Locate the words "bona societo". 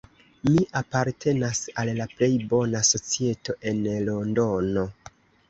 2.55-3.57